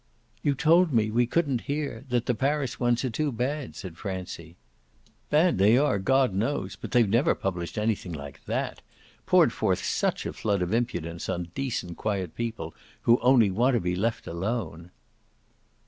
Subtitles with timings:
[0.41, 4.57] "You told me we couldn't here that the Paris ones are too bad," said Francie.
[5.29, 8.81] "Bad they are, God knows; but they've never published anything like that
[9.27, 13.79] poured forth such a flood of impudence on decent quiet people who only want to
[13.79, 14.89] be left alone."